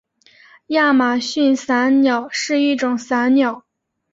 [0.65, 3.63] 亚马逊伞鸟是一种伞鸟。